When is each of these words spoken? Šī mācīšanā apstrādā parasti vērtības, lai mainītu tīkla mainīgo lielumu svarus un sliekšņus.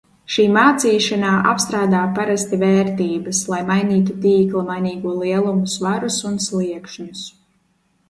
Šī 0.35 0.43
mācīšanā 0.53 1.33
apstrādā 1.49 1.99
parasti 2.15 2.59
vērtības, 2.65 3.43
lai 3.53 3.61
mainītu 3.69 4.19
tīkla 4.27 4.67
mainīgo 4.73 5.17
lielumu 5.23 5.73
svarus 5.79 6.23
un 6.33 6.45
sliekšņus. 6.51 7.27